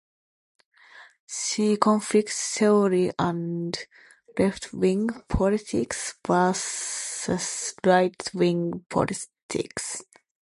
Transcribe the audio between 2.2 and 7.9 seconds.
theory and left-wing politics versus